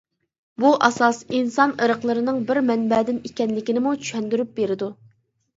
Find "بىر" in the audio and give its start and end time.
2.47-2.61